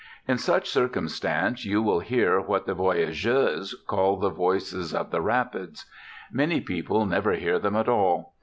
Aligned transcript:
In 0.27 0.39
such 0.39 0.67
circumstance 0.67 1.63
you 1.63 1.83
will 1.83 1.99
hear 1.99 2.39
what 2.41 2.65
the 2.65 2.73
voyageurs 2.73 3.75
call 3.85 4.17
the 4.17 4.31
voices 4.31 4.95
of 4.95 5.11
the 5.11 5.21
rapids. 5.21 5.85
Many 6.31 6.59
people 6.59 7.05
never 7.05 7.33
hear 7.33 7.59
them 7.59 7.75
at 7.75 7.87
all. 7.87 8.33